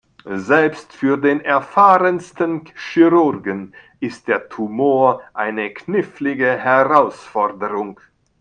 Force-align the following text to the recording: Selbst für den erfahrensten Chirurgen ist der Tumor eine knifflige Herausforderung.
Selbst 0.35 0.93
für 0.93 1.15
den 1.19 1.41
erfahrensten 1.41 2.65
Chirurgen 2.73 3.75
ist 3.99 4.27
der 4.27 4.49
Tumor 4.49 5.21
eine 5.35 5.71
knifflige 5.75 6.57
Herausforderung. 6.57 7.99